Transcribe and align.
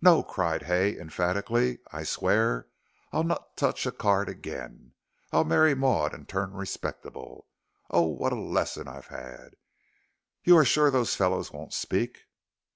"No," 0.00 0.22
cried 0.22 0.62
Hay, 0.70 0.96
emphatically, 0.96 1.78
"I 1.92 2.04
swear 2.04 2.68
I'll 3.12 3.24
not 3.24 3.56
touch 3.56 3.86
a 3.86 3.90
card 3.90 4.28
again. 4.28 4.92
I'll 5.32 5.42
marry 5.42 5.74
Maud 5.74 6.14
and 6.14 6.28
turn 6.28 6.52
respectable. 6.52 7.48
Oh, 7.90 8.02
what 8.06 8.32
a 8.32 8.36
lesson 8.38 8.86
I've 8.86 9.08
had! 9.08 9.56
You 10.44 10.56
are 10.58 10.64
sure 10.64 10.92
those 10.92 11.16
fellows 11.16 11.50
won't 11.50 11.72
speak?" 11.74 12.20